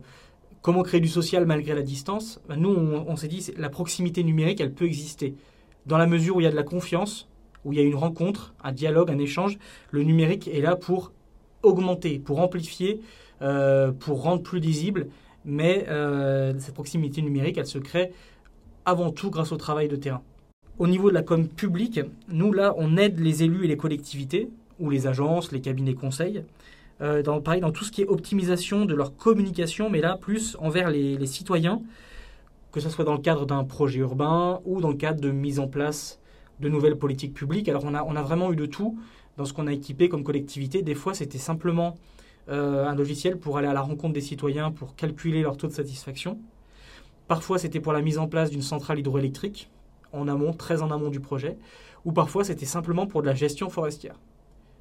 comment 0.62 0.83
créer 0.83 1.00
du 1.00 1.09
social 1.09 1.47
malgré 1.47 1.75
la 1.75 1.83
distance. 1.83 2.41
Ben, 2.49 2.57
nous, 2.57 2.71
on, 2.71 3.17
s'est 3.17 3.29
dit 3.29 3.53
la 3.57 3.69
proximité 3.69 4.23
numérique, 4.23 4.61
elle 4.61 4.73
peut 4.73 4.87
exister. 4.87 5.35
Dans 5.87 5.99
la 5.99 6.07
mesure 6.07 6.37
où 6.37 6.41
il 6.41 6.45
y 6.45 6.47
a 6.47 6.50
de 6.50 6.57
la 6.57 6.62
confiance, 6.62 7.29
où 7.65 7.73
il 7.73 7.79
y 7.79 7.83
a 7.83 7.85
une 7.85 7.95
rencontre, 7.95 8.55
un 8.62 8.73
dialogue, 8.73 9.11
un 9.11 9.19
échange, 9.19 9.59
le 9.91 10.03
numérique 10.03 10.49
est 10.49 10.61
là 10.61 10.77
pour 10.77 11.12
augmenter, 11.62 12.19
pour 12.19 12.41
amplifier, 12.41 13.00
euh, 13.43 13.93
pour 13.93 14.23
rendre 14.23 14.43
plus 14.43 14.61
lisible. 14.61 15.09
Mais 15.45 15.87
euh, 15.88 16.53
cette 16.59 16.75
proximité 16.75 17.23
numérique, 17.23 17.59
elle 17.59 17.67
se 17.67 17.79
crée 17.79 18.12
avant 18.85 19.11
tout 19.11 19.31
grâce 19.31 19.53
au 19.53 19.57
travail 19.57 19.88
de 19.88 19.97
terrain. 19.97 20.23
Au 20.79 20.87
niveau 20.87 21.09
de 21.09 21.15
la 21.15 21.23
com 21.23 21.49
publique, 21.49 22.00
nous 22.29 22.53
là, 22.53 22.75
on 22.77 22.97
aide 22.97 23.19
les 23.19 23.43
élus 23.43 23.65
et 23.65 23.69
les 23.69 23.77
collectivités, 23.77 24.49
ou 24.79 24.91
les 24.91 25.07
agences, 25.07 25.53
les 25.53 25.61
cabinets 25.61 25.95
conseils, 25.95 26.45
euh, 27.00 27.23
dans, 27.23 27.40
pareil, 27.40 27.61
dans 27.61 27.71
tout 27.71 27.85
ce 27.85 27.93
qui 27.93 28.02
est 28.02 28.07
optimisation 28.07 28.85
de 28.85 28.95
leur 28.95 29.17
communication, 29.17 29.88
mais 29.88 30.00
là, 30.00 30.17
plus 30.21 30.57
envers 30.61 30.90
les, 30.90 31.26
citoyens, 31.26 31.81
que 32.73 32.81
ce 32.81 32.90
soit 32.90 33.05
dans 33.05 33.12
le 33.12 33.21
cadre 33.21 33.47
d'un 33.47 33.64
projet 33.64 34.00
urbain 34.00 34.61
ou 34.64 34.81
dans 34.81 34.90
le 34.90 34.97
cadre 34.97 35.21
de 35.21 35.31
mise 35.31 35.61
en 35.61 35.69
place 35.69 36.19
de 36.61 36.69
nouvelles 36.69 36.97
politiques 36.97 37.35
publiques. 37.35 37.69
Alors 37.69 37.85
on 37.85 37.95
a, 37.95 38.23
vraiment 38.23 38.52
eu 38.52 38.57
de 38.57 38.67
tout 38.67 38.99
dans 39.37 39.45
ce 39.45 39.52
qu'on 39.52 39.69
a 39.69 39.73
équipé 39.73 40.09
comme 40.09 40.25
collectivité. 40.25 40.83
Des 40.83 40.97
fois, 40.97 41.14
c'était 41.14 41.38
simplement 41.38 41.97
euh, 42.49 42.87
un 42.87 42.97
logiciel 42.97 43.38
pour 43.38 43.59
aller 43.59 43.69
à 43.69 43.73
la 43.73 43.83
rencontre 43.83 44.14
des 44.14 44.21
citoyens, 44.21 44.73
pour 44.73 44.97
calculer 44.97 45.43
leur 45.43 45.57
taux 45.57 45.69
de 45.69 45.73
satisfaction. 45.73 46.38
Parfois, 47.28 47.59
c'était 47.59 47.78
pour 47.78 47.93
la 47.93 48.02
mise 48.02 48.19
en 48.19 48.26
place 48.26 48.50
d'une 48.50 48.62
centrale 48.62 48.99
hydroélectrique, 48.99 49.71
en 50.12 50.26
amont, 50.26 50.52
très 50.52 50.83
en 50.83 50.90
amont 50.90 51.11
du 51.11 51.21
projet. 51.21 51.57
Ou 52.05 52.12
parfois, 52.12 52.43
c'était 52.43 52.67
simplement 52.67 53.07
pour 53.07 53.23
de 53.23 53.26
la 53.26 53.35
gestion 53.35 53.71
forestière. 53.71 54.17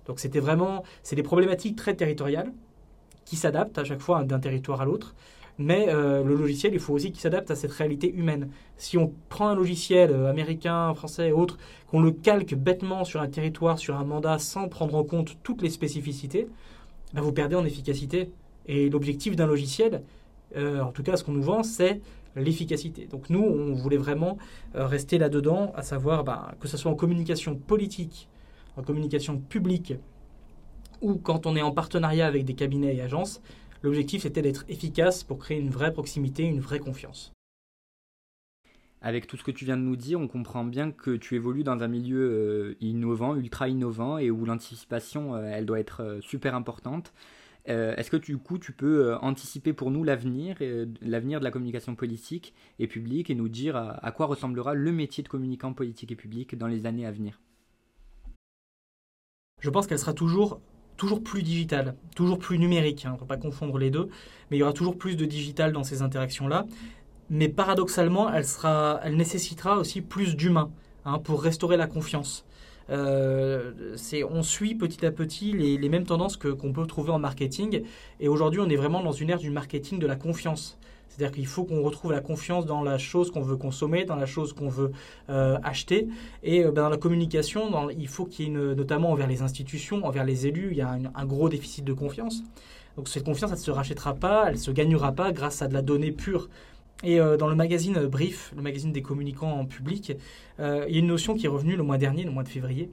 Donc, 0.07 0.19
c'était 0.19 0.39
vraiment, 0.39 0.83
c'est 1.03 1.15
des 1.15 1.23
problématiques 1.23 1.75
très 1.75 1.95
territoriales 1.95 2.51
qui 3.25 3.35
s'adaptent 3.35 3.77
à 3.77 3.83
chaque 3.83 3.99
fois 3.99 4.23
d'un 4.23 4.39
territoire 4.39 4.81
à 4.81 4.85
l'autre. 4.85 5.13
Mais 5.59 5.87
euh, 5.89 6.23
le 6.23 6.35
logiciel, 6.35 6.73
il 6.73 6.79
faut 6.79 6.93
aussi 6.93 7.11
qu'il 7.11 7.19
s'adapte 7.19 7.49
à 7.49 7.55
cette 7.55 7.71
réalité 7.71 8.13
humaine. 8.13 8.49
Si 8.77 8.97
on 8.97 9.13
prend 9.29 9.49
un 9.49 9.55
logiciel 9.55 10.11
euh, 10.11 10.29
américain, 10.29 10.93
français, 10.93 11.31
autre, 11.31 11.57
qu'on 11.87 11.99
le 11.99 12.11
calque 12.11 12.53
bêtement 12.53 13.03
sur 13.03 13.21
un 13.21 13.27
territoire, 13.27 13.79
sur 13.79 13.95
un 13.95 14.03
mandat, 14.03 14.37
sans 14.37 14.69
prendre 14.69 14.95
en 14.95 15.03
compte 15.03 15.37
toutes 15.43 15.63
les 15.63 15.69
spécificités, 15.69 16.47
ben 17.13 17.21
vous 17.21 17.31
perdez 17.31 17.55
en 17.55 17.65
efficacité. 17.65 18.31
Et 18.67 18.89
l'objectif 18.89 19.35
d'un 19.35 19.47
logiciel, 19.47 20.03
euh, 20.55 20.81
en 20.81 20.91
tout 20.91 21.01
cas 21.01 21.17
ce 21.17 21.23
qu'on 21.23 21.31
nous 21.31 21.41
vend, 21.41 21.63
c'est 21.63 22.01
l'efficacité. 22.35 23.07
Donc 23.07 23.31
nous, 23.31 23.41
on 23.41 23.73
voulait 23.73 23.97
vraiment 23.97 24.37
rester 24.75 25.17
là-dedans, 25.17 25.73
à 25.75 25.81
savoir 25.81 26.23
bah, 26.23 26.51
que 26.59 26.67
ce 26.67 26.77
soit 26.77 26.91
en 26.91 26.95
communication 26.95 27.55
politique, 27.55 28.29
en 28.77 28.83
communication 28.83 29.39
publique, 29.39 29.93
ou 31.01 31.15
quand 31.15 31.45
on 31.45 31.55
est 31.55 31.61
en 31.61 31.71
partenariat 31.71 32.27
avec 32.27 32.45
des 32.45 32.53
cabinets 32.53 32.95
et 32.95 33.01
agences, 33.01 33.41
l'objectif 33.83 34.25
était 34.25 34.41
d'être 34.41 34.65
efficace 34.69 35.23
pour 35.23 35.39
créer 35.39 35.59
une 35.59 35.69
vraie 35.69 35.93
proximité, 35.93 36.43
une 36.43 36.59
vraie 36.59 36.79
confiance. 36.79 37.31
Avec 39.01 39.27
tout 39.27 39.37
ce 39.37 39.43
que 39.43 39.51
tu 39.51 39.65
viens 39.65 39.77
de 39.77 39.83
nous 39.83 39.95
dire, 39.95 40.19
on 40.19 40.27
comprend 40.27 40.63
bien 40.63 40.91
que 40.91 41.15
tu 41.15 41.35
évolues 41.35 41.63
dans 41.63 41.83
un 41.83 41.87
milieu 41.87 42.19
euh, 42.19 42.77
innovant, 42.81 43.35
ultra 43.35 43.69
innovant, 43.69 44.17
et 44.17 44.31
où 44.31 44.43
l'anticipation, 44.43 45.35
euh, 45.35 45.51
elle 45.53 45.67
doit 45.67 45.79
être 45.79 46.01
euh, 46.01 46.21
super 46.21 46.55
importante. 46.55 47.13
Est-ce 47.69 48.09
que 48.09 48.15
du 48.15 48.37
coup, 48.37 48.57
tu 48.59 48.71
peux 48.71 49.15
anticiper 49.15 49.73
pour 49.73 49.91
nous 49.91 50.05
l'avenir, 50.05 50.55
l'avenir 51.01 51.39
de 51.39 51.43
la 51.43 51.51
communication 51.51 51.95
politique 51.95 52.53
et 52.79 52.87
publique, 52.87 53.29
et 53.29 53.35
nous 53.35 53.49
dire 53.49 53.75
à 53.75 54.09
quoi 54.13 54.27
ressemblera 54.27 54.73
le 54.73 54.89
métier 54.93 55.21
de 55.21 55.27
communicant 55.27 55.73
politique 55.73 56.13
et 56.13 56.15
public 56.15 56.57
dans 56.57 56.67
les 56.67 56.85
années 56.85 57.05
à 57.05 57.11
venir? 57.11 57.41
Je 59.59 59.69
pense 59.69 59.87
qu'elle 59.87 59.99
sera 59.99 60.13
toujours 60.13 60.59
toujours 60.97 61.21
plus 61.21 61.43
digitale, 61.43 61.95
toujours 62.15 62.39
plus 62.39 62.57
numérique. 62.57 63.05
Hein, 63.05 63.09
on 63.11 63.13
ne 63.13 63.19
peut 63.19 63.27
pas 63.27 63.37
confondre 63.37 63.77
les 63.77 63.91
deux, 63.91 64.09
mais 64.49 64.57
il 64.57 64.61
y 64.61 64.63
aura 64.63 64.73
toujours 64.73 64.97
plus 64.97 65.15
de 65.15 65.25
digital 65.25 65.71
dans 65.71 65.83
ces 65.83 66.01
interactions-là 66.01 66.65
mais 67.29 67.49
paradoxalement, 67.49 68.31
elle, 68.31 68.45
sera, 68.45 68.99
elle 69.03 69.15
nécessitera 69.15 69.77
aussi 69.77 70.01
plus 70.01 70.35
d'humains 70.35 70.71
hein, 71.05 71.19
pour 71.19 71.41
restaurer 71.41 71.77
la 71.77 71.87
confiance. 71.87 72.45
Euh, 72.89 73.95
on 74.29 74.43
suit 74.43 74.75
petit 74.75 75.05
à 75.05 75.11
petit 75.11 75.51
les, 75.51 75.89
mêmes 75.89 76.05
tendances 76.05 76.37
qu'on 76.37 76.71
peut 76.71 76.87
trouver 76.87 77.11
en 77.11 77.19
marketing, 77.19 77.83
et 78.19 78.27
aujourd'hui 78.29 78.61
on 78.61 78.69
est 78.69 78.77
vraiment 78.77 79.03
dans 79.03 79.11
une 79.11 79.29
ère 79.29 79.39
du 79.39 79.49
marketing 79.49 79.99
de 79.99 80.07
la 80.07 80.15
confiance. 80.15 80.77
C'est-à-dire 81.17 81.35
qu'il 81.35 81.47
faut 81.47 81.63
qu'on 81.63 81.81
retrouve 81.81 82.11
la 82.11 82.21
confiance 82.21 82.67
dans 82.67 82.83
la 82.83 82.99
chose 82.99 83.31
qu'on 83.31 83.41
veut 83.41 83.57
consommer, 83.57 84.05
dans 84.05 84.15
la 84.15 84.27
chose 84.27 84.53
qu'on 84.53 84.69
veut 84.69 84.91
euh, 85.29 85.57
acheter. 85.63 86.07
Et 86.43 86.63
euh, 86.63 86.71
ben, 86.71 86.83
dans 86.83 86.89
la 86.89 86.97
communication, 86.97 87.89
il 87.89 88.07
faut 88.07 88.25
qu'il 88.25 88.45
y 88.45 88.47
ait, 88.47 88.51
une, 88.51 88.73
notamment 88.73 89.11
envers 89.11 89.25
les 89.25 89.41
institutions, 89.41 90.05
envers 90.05 90.25
les 90.25 90.45
élus, 90.45 90.69
il 90.71 90.77
y 90.77 90.81
a 90.81 90.89
un, 90.91 91.25
gros 91.25 91.49
déficit 91.49 91.83
de 91.83 91.93
confiance. 91.93 92.43
Donc 92.97 93.07
cette 93.09 93.23
confiance, 93.23 93.49
elle 93.49 93.57
ne 93.57 93.63
se 93.63 93.71
rachètera 93.71 94.13
pas, 94.13 94.45
elle 94.47 94.55
ne 94.55 94.59
se 94.59 94.69
gagnera 94.69 95.11
pas 95.11 95.31
grâce 95.31 95.63
à 95.63 95.67
de 95.67 95.73
la 95.73 95.81
donnée 95.81 96.11
pure. 96.11 96.49
Et 97.03 97.19
euh, 97.19 97.35
dans 97.35 97.47
le 97.47 97.55
magazine 97.55 98.05
Brief, 98.05 98.53
le 98.55 98.61
magazine 98.61 98.91
des 98.91 99.01
communicants 99.01 99.51
en 99.51 99.65
public, 99.65 100.13
il 100.59 100.63
y 100.63 100.97
a 100.97 100.99
une 100.99 101.07
notion 101.07 101.33
qui 101.33 101.47
est 101.47 101.49
revenue 101.49 101.75
le 101.75 101.83
mois 101.83 101.97
dernier, 101.97 102.25
le 102.25 102.31
mois 102.31 102.43
de 102.43 102.49
février, 102.49 102.91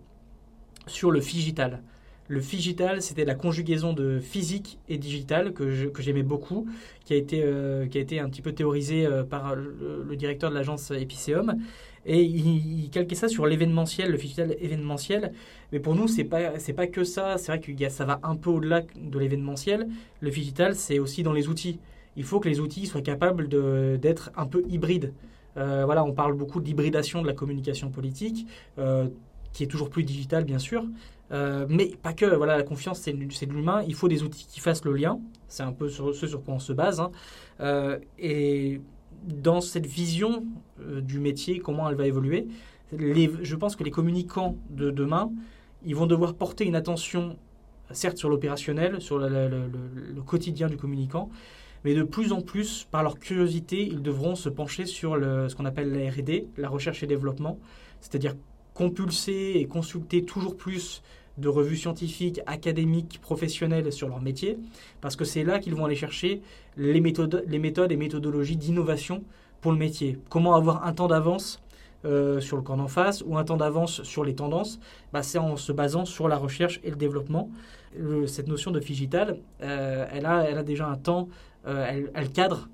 sur 0.87 1.11
le 1.11 1.21
figital. 1.21 1.83
Le 2.28 2.40
figital, 2.40 3.02
c'était 3.02 3.25
la 3.25 3.35
conjugaison 3.35 3.93
de 3.93 4.19
physique 4.19 4.78
et 4.88 4.97
digital 4.97 5.52
que, 5.52 5.71
j'aimais 5.99 6.23
beaucoup, 6.23 6.66
qui 7.04 7.12
a, 7.12 7.16
été, 7.16 7.43
euh, 7.45 7.87
qui 7.87 7.99
a 7.99 8.00
été 8.00 8.19
un 8.19 8.31
petit 8.31 8.40
peu 8.40 8.52
théorisé 8.52 9.07
par 9.28 9.54
le, 9.54 10.16
directeur 10.16 10.50
de 10.50 10.54
l'agence 10.54 10.90
Epiceum. 10.90 11.57
Et 12.07 12.23
il, 12.23 12.88
calquait 12.90 13.14
ça 13.14 13.28
sur 13.28 13.47
l'événementiel, 13.47 14.11
le 14.11 14.19
figital 14.19 14.57
événementiel. 14.61 15.33
Mais 15.73 15.81
pour 15.81 15.95
nous, 15.95 16.09
c'est 16.09 16.25
pas 16.25 16.59
c'est 16.59 16.73
pas 16.73 16.87
que 16.87 17.04
ça. 17.04 17.38
C'est 17.38 17.52
vrai 17.52 17.61
que 17.61 17.88
ça 17.88 18.04
va 18.04 18.21
un 18.23 18.37
peu 18.37 18.50
au-delà 18.50 18.83
de 18.97 19.19
l'événementiel. 19.19 19.88
Le 20.21 20.31
figital, 20.31 20.75
c'est 20.75 20.99
aussi 20.99 21.23
dans 21.23 21.33
les 21.33 21.49
outils 21.49 21.78
il 22.16 22.25
faut 22.25 22.40
que 22.40 22.49
les 22.49 22.61
outils 22.61 22.87
soient 22.87 23.02
capables 23.02 23.49
d'être 23.99 24.31
un 24.37 24.47
peu 24.47 24.62
hybrides. 24.69 25.12
Euh, 25.57 25.85
voilà, 25.85 26.04
on 26.04 26.12
parle 26.12 26.35
beaucoup 26.35 26.61
d'hybridation 26.61 27.23
de 27.23 27.26
la 27.26 27.33
communication 27.33 27.90
politique, 27.90 28.47
euh, 28.78 29.09
qui 29.52 29.62
est 29.62 29.66
toujours 29.66 29.90
plus 29.90 30.04
digitale, 30.04 30.45
bien 30.45 30.59
sûr. 30.59 30.85
Euh, 31.35 31.67
mais 31.69 31.91
pas 32.03 32.12
que, 32.14 32.26
voilà, 32.26 32.57
la 32.57 32.62
confiance, 32.62 33.00
c'est 33.00 33.12
de 33.12 33.53
l'humain. 33.53 33.83
Il 33.87 33.95
faut 33.95 34.09
des 34.09 34.23
outils 34.23 34.47
qui 34.47 34.61
fassent 34.61 34.85
le 34.85 34.93
lien. 34.95 35.19
C'est 35.49 35.62
un 35.62 35.73
peu 35.73 35.88
sur, 35.88 36.14
ce 36.14 36.26
sur 36.26 36.43
quoi 36.43 36.55
on 36.55 36.59
se 36.59 36.73
base. 36.73 37.00
Hein. 37.00 37.99
et 38.19 38.81
dans 39.26 39.61
cette 39.61 39.87
vision 39.87 40.45
du 40.79 41.19
métier, 41.19 41.59
comment 41.59 41.88
elle 41.88 41.97
va 41.97 42.07
évoluer, 42.07 42.47
je 42.93 43.57
pense 43.57 43.76
que 43.76 43.85
les 43.85 43.91
communicants 43.91 44.57
de 44.71 44.91
demain, 44.91 45.31
ils 45.85 45.95
vont 45.95 46.07
devoir 46.07 46.35
porter 46.35 46.64
une 46.64 46.76
attention, 46.76 47.37
certes 47.91 48.19
sur 48.19 48.29
l'opérationnel, 48.29 49.00
sur 49.00 49.19
le, 49.19 49.71
quotidien 50.26 50.69
du 50.69 50.76
communicant, 50.76 51.31
mais 51.85 51.95
de 51.95 52.03
plus 52.03 52.33
en 52.33 52.41
plus, 52.41 52.87
par 52.91 53.03
leur 53.03 53.19
curiosité, 53.19 53.87
ils 53.87 54.03
devront 54.03 54.35
se 54.35 54.49
pencher 54.49 54.87
sur 54.87 55.14
ce 55.14 55.55
qu'on 55.55 55.67
appelle 55.67 55.93
la 55.93 56.11
RD, 56.11 56.45
la 56.57 56.69
recherche 56.69 57.03
et 57.03 57.07
développement, 57.07 57.59
c'est-à-dire 58.00 58.35
compulser 58.73 59.53
et 59.57 59.67
consulter 59.67 60.25
toujours 60.25 60.57
plus 60.57 61.03
de 61.38 61.49
revues 61.49 61.76
scientifiques, 61.76 62.41
académiques, 62.47 63.21
professionnelles 63.21 63.93
sur 63.93 64.09
leur 64.09 64.21
métier, 64.21 64.59
parce 65.00 65.17
que 65.17 65.25
c'est 65.25 65.45
là 65.45 65.59
qu'ils 65.59 65.75
vont 65.75 65.85
aller 65.85 65.97
chercher 65.97 66.41
les 66.76 67.00
méthodes, 67.00 67.45
les 67.49 67.59
méthodes 67.59 67.93
et 67.93 67.97
méthodologies 67.97 68.57
d'innovation 68.57 69.25
pour 69.61 69.73
le 69.73 69.79
métier. 69.79 70.19
Comment 70.29 70.55
avoir 70.55 70.85
un 70.85 70.93
temps 70.93 71.09
d'avance 71.09 71.61
euh, 72.05 72.38
sur 72.38 72.59
le 72.59 72.62
corps 72.62 72.76
d'en 72.76 72.87
face 72.87 73.25
ou 73.26 73.38
un 73.38 73.45
temps 73.45 73.57
d'avance 73.57 74.03
sur 74.03 74.25
les 74.25 74.35
tendances, 74.35 74.79
bah, 75.14 75.23
c'est 75.23 75.38
en 75.38 75.57
se 75.57 75.73
basant 75.73 76.05
sur 76.05 76.29
la 76.29 76.37
recherche 76.37 76.79
et 76.85 76.91
le 76.91 76.97
développement. 76.97 77.49
cette 78.26 78.47
notion 78.47 78.73
de 78.73 78.81
figital, 78.81 79.38
euh, 79.62 80.07
elle, 80.12 80.26
a, 80.26 80.43
elle 80.43 80.59
a 80.59 80.62
déjà 80.62 80.87
un 80.87 80.97
temps 80.97 81.29
euh, 81.67 82.03
elle, 82.12 82.31
cadre 82.31 82.69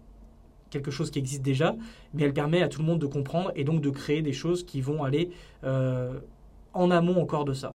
quelque 0.71 0.91
chose 0.91 1.13
qui 1.13 1.21
existe 1.21 1.43
déjà, 1.43 1.77
mais 2.13 2.25
elle 2.25 2.33
permet 2.33 2.61
à 2.61 2.69
tout 2.69 2.81
le 2.81 2.87
monde 2.87 2.99
de 2.99 3.07
comprendre 3.07 3.53
et 3.55 3.63
donc 3.63 3.83
de 3.83 3.91
créer 3.91 4.21
des 4.21 4.33
choses 4.33 4.65
qui 4.65 4.81
vont 4.81 5.05
aller 5.05 5.31
en 5.63 6.91
amont 6.91 7.21
encore 7.21 7.45
de 7.45 7.53
ça. 7.53 7.71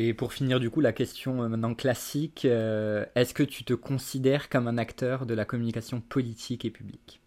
Et 0.00 0.14
pour 0.14 0.32
finir 0.32 0.60
du 0.60 0.70
coup 0.70 0.80
la 0.80 0.92
question 0.92 1.42
euh, 1.42 1.48
maintenant 1.48 1.74
classique, 1.74 2.44
est-ce 2.44 3.34
que 3.34 3.42
tu 3.42 3.64
te 3.64 3.74
considères 3.74 4.48
comme 4.48 4.68
un 4.68 4.78
acteur 4.78 5.26
de 5.26 5.34
la 5.34 5.44
communication 5.44 6.00
politique 6.00 6.64
et 6.64 6.70
publique? 6.70 7.20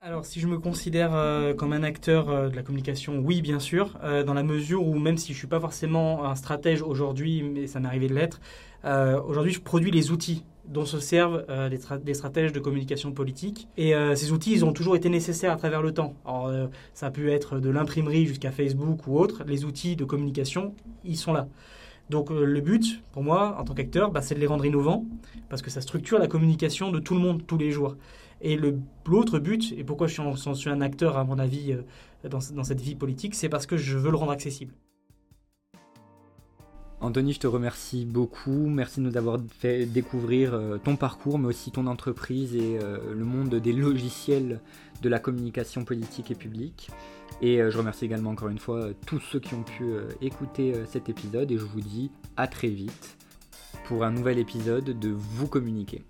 Alors 0.00 0.24
si 0.24 0.38
je 0.38 0.46
me 0.46 0.58
considère 0.58 1.10
comme 1.56 1.74
un 1.74 1.82
acteur 1.82 2.48
de 2.48 2.56
la 2.56 2.62
communication, 2.62 3.18
oui 3.18 3.42
bien 3.42 3.58
sûr, 3.58 3.98
dans 4.24 4.32
la 4.32 4.42
mesure 4.42 4.86
où 4.86 4.98
même 4.98 5.18
si 5.18 5.32
je 5.32 5.32
ne 5.32 5.38
suis 5.40 5.46
pas 5.46 5.60
forcément 5.60 6.24
un 6.24 6.34
stratège 6.36 6.80
aujourd'hui, 6.80 7.42
mais 7.42 7.66
ça 7.66 7.80
m'est 7.80 7.88
arrivé 7.88 8.08
de 8.08 8.14
l'être, 8.14 8.40
aujourd'hui 8.82 9.52
je 9.52 9.60
produis 9.60 9.90
les 9.90 10.10
outils 10.10 10.46
dont 10.66 10.84
se 10.84 11.00
servent 11.00 11.44
euh, 11.48 11.68
des, 11.68 12.14
stratèges 12.14 12.52
de 12.52 12.60
communication 12.60 13.12
politique. 13.12 13.68
Et 13.76 13.94
euh, 13.94 14.14
ces 14.14 14.32
outils, 14.32 14.52
ils 14.52 14.64
ont 14.64 14.72
toujours 14.72 14.96
été 14.96 15.08
nécessaires 15.08 15.52
à 15.52 15.56
travers 15.56 15.82
le 15.82 15.92
temps. 15.92 16.14
Alors, 16.24 16.46
euh, 16.46 16.66
ça 16.94 17.06
a 17.06 17.10
pu 17.10 17.30
être 17.30 17.58
de 17.58 17.70
l'imprimerie 17.70 18.26
jusqu'à 18.26 18.50
Facebook 18.50 19.06
ou 19.06 19.18
autre. 19.18 19.42
Les 19.46 19.64
outils 19.64 19.96
de 19.96 20.04
communication, 20.04 20.74
ils 21.04 21.16
sont 21.16 21.32
là. 21.32 21.48
Donc 22.08 22.30
le 22.30 22.60
but, 22.60 23.04
pour 23.12 23.22
moi, 23.22 23.56
en 23.60 23.64
tant 23.64 23.72
qu'acteur, 23.72 24.10
bah, 24.10 24.20
c'est 24.20 24.34
de 24.34 24.40
les 24.40 24.48
rendre 24.48 24.66
innovants, 24.66 25.06
parce 25.48 25.62
que 25.62 25.70
ça 25.70 25.80
structure 25.80 26.18
la 26.18 26.26
communication 26.26 26.90
de 26.90 26.98
tout 26.98 27.14
le 27.14 27.20
monde 27.20 27.46
tous 27.46 27.56
les 27.56 27.70
jours. 27.70 27.96
Et 28.40 28.58
l'autre 29.06 29.38
but, 29.38 29.72
et 29.78 29.84
pourquoi 29.84 30.08
je 30.08 30.14
suis, 30.14 30.70
un 30.70 30.80
acteur, 30.80 31.16
à 31.16 31.22
mon 31.22 31.38
avis, 31.38 31.76
dans 32.28 32.64
cette 32.64 32.80
vie 32.80 32.96
politique, 32.96 33.36
c'est 33.36 33.48
parce 33.48 33.66
que 33.66 33.76
je 33.76 33.96
veux 33.96 34.10
le 34.10 34.16
rendre 34.16 34.32
accessible. 34.32 34.74
Anthony, 37.02 37.32
je 37.32 37.40
te 37.40 37.46
remercie 37.46 38.04
beaucoup. 38.04 38.68
Merci 38.68 39.00
de 39.00 39.06
nous 39.06 39.16
avoir 39.16 39.38
fait 39.58 39.86
découvrir 39.86 40.52
euh, 40.52 40.76
ton 40.76 40.96
parcours, 40.96 41.38
mais 41.38 41.48
aussi 41.48 41.70
ton 41.70 41.86
entreprise 41.86 42.54
et 42.54 42.78
euh, 42.78 42.98
le 43.14 43.24
monde 43.24 43.54
des 43.54 43.72
logiciels 43.72 44.60
de 45.00 45.08
la 45.08 45.18
communication 45.18 45.84
politique 45.84 46.30
et 46.30 46.34
publique. 46.34 46.90
Et 47.40 47.62
euh, 47.62 47.70
je 47.70 47.78
remercie 47.78 48.04
également 48.04 48.30
encore 48.30 48.48
une 48.48 48.58
fois 48.58 48.88
tous 49.06 49.18
ceux 49.18 49.40
qui 49.40 49.54
ont 49.54 49.62
pu 49.62 49.94
écouter 50.20 50.74
cet 50.86 51.08
épisode 51.08 51.50
et 51.50 51.56
je 51.56 51.64
vous 51.64 51.80
dis 51.80 52.10
à 52.36 52.46
très 52.46 52.68
vite 52.68 53.16
pour 53.84 54.04
un 54.04 54.10
nouvel 54.10 54.38
épisode 54.38 54.98
de 54.98 55.08
Vous 55.08 55.46
communiquer. 55.46 56.02